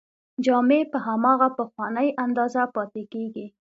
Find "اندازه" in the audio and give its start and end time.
2.25-2.61